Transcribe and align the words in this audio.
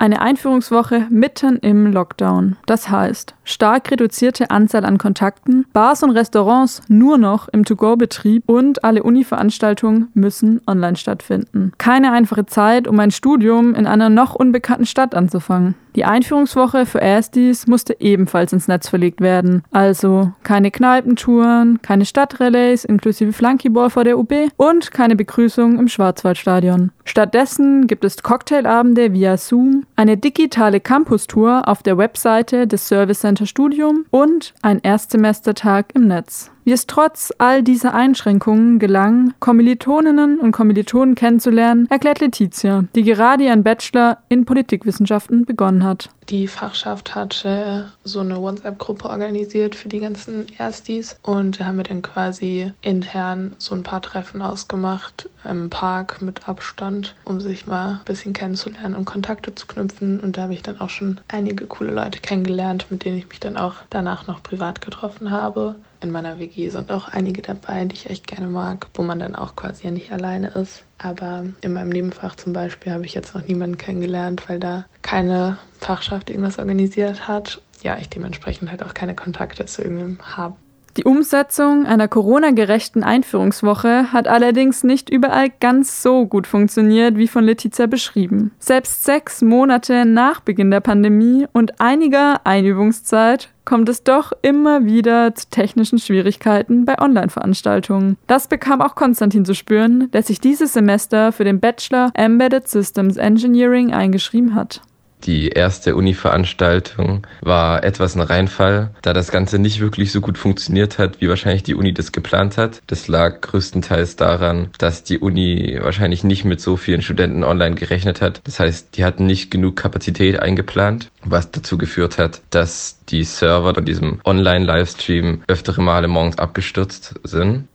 Eine 0.00 0.22
Einführungswoche 0.22 1.08
mitten 1.10 1.56
im 1.56 1.92
Lockdown. 1.92 2.56
Das 2.66 2.88
heißt, 2.88 3.34
stark 3.48 3.90
reduzierte 3.90 4.50
Anzahl 4.50 4.84
an 4.84 4.98
Kontakten, 4.98 5.66
Bars 5.72 6.02
und 6.02 6.10
Restaurants 6.10 6.82
nur 6.88 7.18
noch 7.18 7.48
im 7.48 7.64
To-Go-Betrieb 7.64 8.44
und 8.46 8.84
alle 8.84 9.02
Uni-Veranstaltungen 9.02 10.08
müssen 10.14 10.60
online 10.66 10.96
stattfinden. 10.96 11.72
Keine 11.78 12.12
einfache 12.12 12.46
Zeit, 12.46 12.86
um 12.86 13.00
ein 13.00 13.10
Studium 13.10 13.74
in 13.74 13.86
einer 13.86 14.10
noch 14.10 14.34
unbekannten 14.34 14.86
Stadt 14.86 15.14
anzufangen. 15.14 15.74
Die 15.98 16.04
Einführungswoche 16.04 16.86
für 16.86 17.00
Erstis 17.00 17.66
musste 17.66 17.96
ebenfalls 17.98 18.52
ins 18.52 18.68
Netz 18.68 18.88
verlegt 18.88 19.20
werden. 19.20 19.64
Also 19.72 20.30
keine 20.44 20.70
Kneipentouren, 20.70 21.82
keine 21.82 22.04
Stadtrelays 22.04 22.84
inklusive 22.84 23.32
Flunkyball 23.32 23.90
vor 23.90 24.04
der 24.04 24.16
UB 24.16 24.32
und 24.56 24.92
keine 24.92 25.16
Begrüßung 25.16 25.76
im 25.76 25.88
Schwarzwaldstadion. 25.88 26.92
Stattdessen 27.04 27.88
gibt 27.88 28.04
es 28.04 28.22
Cocktailabende 28.22 29.12
via 29.12 29.36
Zoom, 29.36 29.86
eine 29.96 30.16
digitale 30.16 30.78
Campus-Tour 30.78 31.66
auf 31.66 31.82
der 31.82 31.98
Webseite 31.98 32.68
des 32.68 32.86
Service 32.86 33.20
Center 33.20 33.37
Studium 33.46 34.06
und 34.10 34.54
ein 34.62 34.80
Erstsemestertag 34.80 35.94
im 35.94 36.08
Netz. 36.08 36.50
Wie 36.68 36.72
es 36.72 36.86
trotz 36.86 37.32
all 37.38 37.62
dieser 37.62 37.94
Einschränkungen 37.94 38.78
gelang, 38.78 39.32
Kommilitoninnen 39.40 40.38
und 40.38 40.52
Kommilitonen 40.52 41.14
kennenzulernen, 41.14 41.86
erklärt 41.88 42.20
Letizia, 42.20 42.84
die 42.94 43.04
gerade 43.04 43.44
ihren 43.44 43.62
Bachelor 43.62 44.18
in 44.28 44.44
Politikwissenschaften 44.44 45.46
begonnen 45.46 45.82
hat. 45.82 46.10
Die 46.28 46.46
Fachschaft 46.46 47.14
hatte 47.14 47.90
so 48.04 48.20
eine 48.20 48.36
WhatsApp-Gruppe 48.36 49.08
organisiert 49.08 49.76
für 49.76 49.88
die 49.88 50.00
ganzen 50.00 50.44
Erstis 50.58 51.18
und 51.22 51.58
da 51.58 51.64
haben 51.64 51.78
wir 51.78 51.84
dann 51.84 52.02
quasi 52.02 52.70
intern 52.82 53.56
so 53.56 53.74
ein 53.74 53.82
paar 53.82 54.02
Treffen 54.02 54.42
ausgemacht 54.42 55.30
im 55.48 55.70
Park 55.70 56.20
mit 56.20 56.50
Abstand, 56.50 57.14
um 57.24 57.40
sich 57.40 57.66
mal 57.66 57.92
ein 57.92 58.00
bisschen 58.04 58.34
kennenzulernen 58.34 58.94
und 58.94 59.06
Kontakte 59.06 59.54
zu 59.54 59.66
knüpfen. 59.66 60.20
Und 60.20 60.36
da 60.36 60.42
habe 60.42 60.52
ich 60.52 60.60
dann 60.60 60.82
auch 60.82 60.90
schon 60.90 61.18
einige 61.28 61.64
coole 61.64 61.92
Leute 61.92 62.20
kennengelernt, 62.20 62.88
mit 62.90 63.06
denen 63.06 63.16
ich 63.16 63.28
mich 63.30 63.40
dann 63.40 63.56
auch 63.56 63.76
danach 63.88 64.26
noch 64.26 64.42
privat 64.42 64.82
getroffen 64.82 65.30
habe 65.30 65.76
in 66.00 66.10
meiner 66.10 66.38
WG 66.38 66.68
sind 66.68 66.90
auch 66.90 67.08
einige 67.08 67.42
dabei, 67.42 67.84
die 67.84 67.94
ich 67.94 68.10
echt 68.10 68.26
gerne 68.26 68.46
mag, 68.46 68.86
wo 68.94 69.02
man 69.02 69.18
dann 69.18 69.34
auch 69.34 69.56
quasi 69.56 69.84
ja 69.84 69.90
nicht 69.90 70.12
alleine 70.12 70.48
ist. 70.48 70.84
Aber 70.98 71.44
in 71.60 71.72
meinem 71.72 71.90
Nebenfach 71.90 72.36
zum 72.36 72.52
Beispiel 72.52 72.92
habe 72.92 73.04
ich 73.04 73.14
jetzt 73.14 73.34
noch 73.34 73.46
niemanden 73.46 73.78
kennengelernt, 73.78 74.48
weil 74.48 74.60
da 74.60 74.86
keine 75.02 75.58
Fachschaft 75.78 76.30
irgendwas 76.30 76.58
organisiert 76.58 77.28
hat. 77.28 77.60
Ja, 77.82 77.96
ich 77.98 78.08
dementsprechend 78.08 78.70
halt 78.70 78.82
auch 78.82 78.94
keine 78.94 79.14
Kontakte 79.14 79.66
zu 79.66 79.82
irgendwem 79.82 80.18
habe. 80.20 80.56
Die 80.98 81.04
Umsetzung 81.04 81.86
einer 81.86 82.08
Corona-gerechten 82.08 83.04
Einführungswoche 83.04 84.12
hat 84.12 84.26
allerdings 84.26 84.82
nicht 84.82 85.10
überall 85.10 85.46
ganz 85.60 86.02
so 86.02 86.26
gut 86.26 86.48
funktioniert, 86.48 87.16
wie 87.16 87.28
von 87.28 87.44
Letizia 87.44 87.86
beschrieben. 87.86 88.50
Selbst 88.58 89.04
sechs 89.04 89.40
Monate 89.40 90.04
nach 90.04 90.40
Beginn 90.40 90.72
der 90.72 90.80
Pandemie 90.80 91.46
und 91.52 91.80
einiger 91.80 92.40
Einübungszeit 92.42 93.50
kommt 93.64 93.88
es 93.88 94.02
doch 94.02 94.32
immer 94.42 94.86
wieder 94.86 95.36
zu 95.36 95.48
technischen 95.50 96.00
Schwierigkeiten 96.00 96.84
bei 96.84 96.98
Online-Veranstaltungen. 96.98 98.16
Das 98.26 98.48
bekam 98.48 98.82
auch 98.82 98.96
Konstantin 98.96 99.44
zu 99.44 99.54
spüren, 99.54 100.10
der 100.10 100.24
sich 100.24 100.40
dieses 100.40 100.72
Semester 100.72 101.30
für 101.30 101.44
den 101.44 101.60
Bachelor 101.60 102.10
Embedded 102.14 102.66
Systems 102.66 103.18
Engineering 103.18 103.92
eingeschrieben 103.92 104.56
hat. 104.56 104.82
Die 105.24 105.48
erste 105.48 105.96
Uni-Veranstaltung 105.96 107.26
war 107.40 107.82
etwas 107.84 108.14
ein 108.14 108.20
Reinfall, 108.20 108.90
da 109.02 109.12
das 109.12 109.30
Ganze 109.30 109.58
nicht 109.58 109.80
wirklich 109.80 110.12
so 110.12 110.20
gut 110.20 110.38
funktioniert 110.38 110.98
hat, 110.98 111.20
wie 111.20 111.28
wahrscheinlich 111.28 111.62
die 111.62 111.74
Uni 111.74 111.92
das 111.92 112.12
geplant 112.12 112.56
hat. 112.56 112.80
Das 112.86 113.08
lag 113.08 113.40
größtenteils 113.40 114.16
daran, 114.16 114.70
dass 114.78 115.04
die 115.04 115.18
Uni 115.18 115.78
wahrscheinlich 115.80 116.24
nicht 116.24 116.44
mit 116.44 116.60
so 116.60 116.76
vielen 116.76 117.02
Studenten 117.02 117.44
online 117.44 117.74
gerechnet 117.74 118.20
hat. 118.20 118.40
Das 118.44 118.60
heißt, 118.60 118.96
die 118.96 119.04
hatten 119.04 119.26
nicht 119.26 119.50
genug 119.50 119.76
Kapazität 119.76 120.40
eingeplant, 120.40 121.10
was 121.24 121.50
dazu 121.50 121.78
geführt 121.78 122.18
hat, 122.18 122.40
dass 122.50 122.98
die 123.08 123.24
Server 123.24 123.74
von 123.74 123.84
diesem 123.84 124.20
Online-Livestream 124.24 125.42
öftere 125.46 125.82
Male 125.82 126.08
morgens 126.08 126.38
abgestürzt 126.38 127.14
sind 127.24 127.68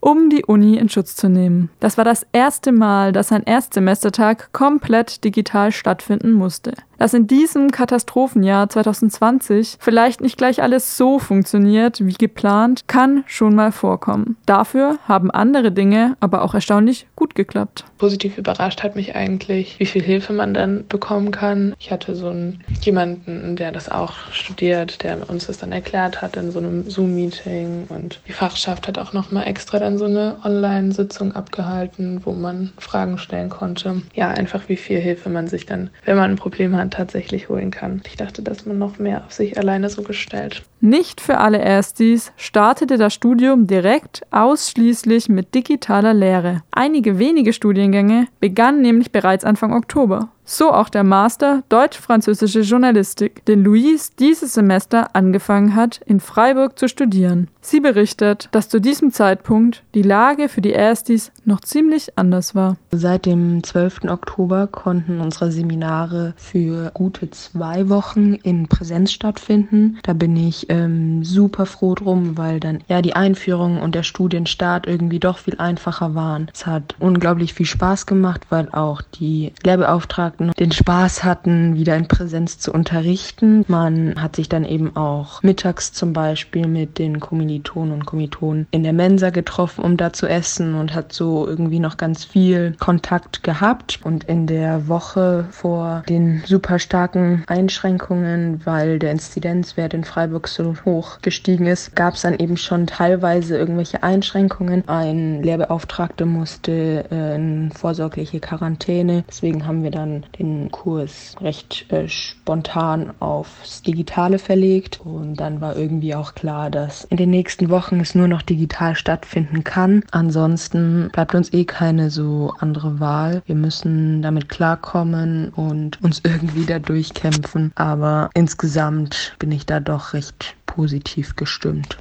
um 0.00 0.30
die 0.30 0.44
Uni 0.44 0.76
in 0.76 0.88
Schutz 0.88 1.16
zu 1.16 1.28
nehmen. 1.28 1.70
Das 1.80 1.96
war 1.96 2.04
das 2.04 2.26
erste 2.32 2.72
Mal, 2.72 3.12
dass 3.12 3.32
ein 3.32 3.42
Erstsemestertag 3.44 4.52
komplett 4.52 5.24
digital 5.24 5.72
stattfinden 5.72 6.32
musste 6.32 6.72
dass 7.00 7.14
in 7.14 7.26
diesem 7.26 7.70
Katastrophenjahr 7.70 8.68
2020 8.68 9.78
vielleicht 9.80 10.20
nicht 10.20 10.36
gleich 10.36 10.62
alles 10.62 10.98
so 10.98 11.18
funktioniert 11.18 12.04
wie 12.04 12.12
geplant, 12.12 12.88
kann 12.88 13.24
schon 13.26 13.54
mal 13.54 13.72
vorkommen. 13.72 14.36
Dafür 14.44 14.98
haben 15.08 15.30
andere 15.30 15.72
Dinge 15.72 16.18
aber 16.20 16.42
auch 16.42 16.52
erstaunlich 16.52 17.06
gut 17.16 17.34
geklappt. 17.34 17.84
Positiv 17.96 18.36
überrascht 18.36 18.82
hat 18.82 18.96
mich 18.96 19.16
eigentlich, 19.16 19.80
wie 19.80 19.86
viel 19.86 20.02
Hilfe 20.02 20.34
man 20.34 20.52
dann 20.52 20.86
bekommen 20.88 21.30
kann. 21.30 21.74
Ich 21.78 21.90
hatte 21.90 22.14
so 22.14 22.28
einen, 22.28 22.62
jemanden, 22.82 23.56
der 23.56 23.72
das 23.72 23.88
auch 23.88 24.12
studiert, 24.30 25.02
der 25.02 25.30
uns 25.30 25.46
das 25.46 25.56
dann 25.56 25.72
erklärt 25.72 26.20
hat 26.20 26.36
in 26.36 26.50
so 26.50 26.58
einem 26.58 26.88
Zoom-Meeting 26.90 27.86
und 27.88 28.20
die 28.28 28.32
Fachschaft 28.32 28.86
hat 28.88 28.98
auch 28.98 29.14
nochmal 29.14 29.46
extra 29.46 29.78
dann 29.90 29.98
so 29.98 30.04
eine 30.04 30.36
Online-Sitzung 30.44 31.32
abgehalten, 31.32 32.20
wo 32.24 32.32
man 32.32 32.72
Fragen 32.78 33.18
stellen 33.18 33.48
konnte. 33.48 34.02
Ja, 34.14 34.28
einfach 34.28 34.68
wie 34.68 34.76
viel 34.76 35.00
Hilfe 35.00 35.28
man 35.28 35.48
sich 35.48 35.66
dann, 35.66 35.90
wenn 36.04 36.16
man 36.16 36.30
ein 36.30 36.36
Problem 36.36 36.76
hat, 36.76 36.92
tatsächlich 36.92 37.48
holen 37.48 37.70
kann. 37.70 38.02
Ich 38.06 38.16
dachte, 38.16 38.42
dass 38.42 38.66
man 38.66 38.78
noch 38.78 38.98
mehr 38.98 39.24
auf 39.24 39.32
sich 39.32 39.58
alleine 39.58 39.90
so 39.90 40.02
gestellt. 40.02 40.62
Nicht 40.80 41.20
für 41.20 41.38
alle 41.38 41.58
Erstis 41.58 42.32
startete 42.36 42.96
das 42.96 43.12
Studium 43.12 43.66
direkt 43.66 44.22
ausschließlich 44.30 45.28
mit 45.28 45.54
digitaler 45.54 46.14
Lehre. 46.14 46.62
Einige 46.70 47.18
wenige 47.18 47.52
Studiengänge 47.52 48.26
begannen 48.38 48.80
nämlich 48.82 49.10
bereits 49.10 49.44
Anfang 49.44 49.72
Oktober. 49.72 50.30
So 50.52 50.72
auch 50.72 50.88
der 50.88 51.04
Master 51.04 51.62
Deutsch-Französische 51.68 52.62
Journalistik, 52.62 53.44
den 53.44 53.62
Louise 53.62 54.10
dieses 54.18 54.54
Semester 54.54 55.14
angefangen 55.14 55.76
hat, 55.76 56.00
in 56.06 56.18
Freiburg 56.18 56.76
zu 56.76 56.88
studieren. 56.88 57.46
Sie 57.60 57.78
berichtet, 57.78 58.48
dass 58.50 58.68
zu 58.68 58.80
diesem 58.80 59.12
Zeitpunkt 59.12 59.84
die 59.94 60.02
Lage 60.02 60.48
für 60.48 60.60
die 60.60 60.72
Erstis 60.72 61.30
noch 61.44 61.60
ziemlich 61.60 62.18
anders 62.18 62.56
war. 62.56 62.76
Seit 62.90 63.26
dem 63.26 63.62
12. 63.62 64.06
Oktober 64.08 64.66
konnten 64.66 65.20
unsere 65.20 65.52
Seminare 65.52 66.34
für 66.36 66.90
gute 66.94 67.30
zwei 67.30 67.88
Wochen 67.88 68.34
in 68.34 68.66
Präsenz 68.66 69.12
stattfinden. 69.12 69.98
Da 70.02 70.14
bin 70.14 70.36
ich 70.36 70.66
ähm, 70.68 71.22
super 71.22 71.64
froh 71.64 71.94
drum, 71.94 72.36
weil 72.36 72.58
dann 72.58 72.82
ja 72.88 73.02
die 73.02 73.14
Einführung 73.14 73.80
und 73.80 73.94
der 73.94 74.02
Studienstart 74.02 74.88
irgendwie 74.88 75.20
doch 75.20 75.38
viel 75.38 75.58
einfacher 75.58 76.16
waren. 76.16 76.50
Es 76.52 76.66
hat 76.66 76.96
unglaublich 76.98 77.54
viel 77.54 77.66
Spaß 77.66 78.06
gemacht, 78.06 78.46
weil 78.48 78.68
auch 78.72 79.02
die 79.02 79.52
Lehrbeauftragten 79.62 80.39
hatten, 80.40 80.52
den 80.58 80.72
Spaß 80.72 81.24
hatten, 81.24 81.74
wieder 81.74 81.96
in 81.96 82.08
Präsenz 82.08 82.58
zu 82.58 82.72
unterrichten. 82.72 83.64
Man 83.68 84.20
hat 84.20 84.36
sich 84.36 84.48
dann 84.48 84.64
eben 84.64 84.96
auch 84.96 85.42
mittags 85.42 85.92
zum 85.92 86.12
Beispiel 86.12 86.66
mit 86.66 86.98
den 86.98 87.20
Kommilitonen 87.20 87.92
und 87.92 88.06
Kommilitonen 88.06 88.66
in 88.70 88.82
der 88.82 88.92
Mensa 88.92 89.30
getroffen, 89.30 89.84
um 89.84 89.96
da 89.96 90.12
zu 90.12 90.26
essen 90.26 90.74
und 90.74 90.94
hat 90.94 91.12
so 91.12 91.46
irgendwie 91.46 91.80
noch 91.80 91.96
ganz 91.96 92.24
viel 92.24 92.74
Kontakt 92.78 93.42
gehabt. 93.42 94.00
Und 94.02 94.24
in 94.24 94.46
der 94.46 94.88
Woche 94.88 95.46
vor 95.50 96.02
den 96.08 96.42
super 96.46 96.78
starken 96.78 97.44
Einschränkungen, 97.46 98.62
weil 98.64 98.98
der 98.98 99.12
Inzidenzwert 99.12 99.94
in 99.94 100.04
Freiburg 100.04 100.48
so 100.48 100.74
hoch 100.84 101.18
gestiegen 101.22 101.66
ist, 101.66 101.94
gab 101.94 102.14
es 102.14 102.22
dann 102.22 102.38
eben 102.38 102.56
schon 102.56 102.86
teilweise 102.86 103.56
irgendwelche 103.56 104.02
Einschränkungen. 104.02 104.88
Ein 104.88 105.42
Lehrbeauftragter 105.42 106.26
musste 106.26 107.04
äh, 107.10 107.34
in 107.34 107.72
vorsorgliche 107.72 108.40
Quarantäne. 108.40 109.24
Deswegen 109.28 109.66
haben 109.66 109.82
wir 109.82 109.90
den 110.38 110.70
Kurs 110.70 111.36
recht 111.40 111.90
äh, 111.90 112.08
spontan 112.08 113.12
aufs 113.20 113.82
Digitale 113.82 114.38
verlegt. 114.38 115.00
Und 115.04 115.36
dann 115.36 115.60
war 115.60 115.76
irgendwie 115.76 116.14
auch 116.14 116.34
klar, 116.34 116.70
dass 116.70 117.04
in 117.04 117.16
den 117.16 117.30
nächsten 117.30 117.70
Wochen 117.70 118.00
es 118.00 118.14
nur 118.14 118.28
noch 118.28 118.42
digital 118.42 118.94
stattfinden 118.94 119.64
kann. 119.64 120.04
Ansonsten 120.10 121.10
bleibt 121.12 121.34
uns 121.34 121.52
eh 121.52 121.64
keine 121.64 122.10
so 122.10 122.52
andere 122.58 123.00
Wahl. 123.00 123.42
Wir 123.46 123.54
müssen 123.54 124.22
damit 124.22 124.48
klarkommen 124.48 125.50
und 125.50 126.02
uns 126.02 126.20
irgendwie 126.24 126.66
da 126.66 126.78
durchkämpfen. 126.78 127.72
Aber 127.74 128.30
insgesamt 128.34 129.34
bin 129.38 129.52
ich 129.52 129.66
da 129.66 129.80
doch 129.80 130.12
recht 130.12 130.56
positiv 130.66 131.34
gestimmt. 131.34 131.96